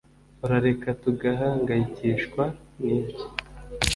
[0.43, 2.43] urareka tugahangayikishwa
[2.83, 3.25] nibyo